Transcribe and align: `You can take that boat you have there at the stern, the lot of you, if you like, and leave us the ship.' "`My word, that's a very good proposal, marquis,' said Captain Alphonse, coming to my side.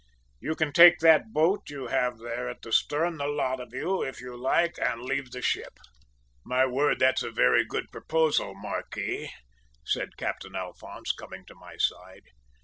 `You 0.43 0.57
can 0.57 0.73
take 0.73 0.97
that 1.01 1.31
boat 1.31 1.69
you 1.69 1.85
have 1.85 2.17
there 2.17 2.49
at 2.49 2.63
the 2.63 2.71
stern, 2.71 3.17
the 3.17 3.27
lot 3.27 3.59
of 3.59 3.71
you, 3.71 4.01
if 4.01 4.19
you 4.19 4.35
like, 4.35 4.79
and 4.79 5.03
leave 5.03 5.27
us 5.27 5.33
the 5.33 5.43
ship.' 5.43 5.77
"`My 6.43 6.67
word, 6.67 6.97
that's 6.97 7.21
a 7.21 7.29
very 7.29 7.63
good 7.63 7.85
proposal, 7.91 8.55
marquis,' 8.55 9.31
said 9.85 10.17
Captain 10.17 10.55
Alphonse, 10.55 11.11
coming 11.11 11.45
to 11.45 11.53
my 11.53 11.77
side. 11.77 12.23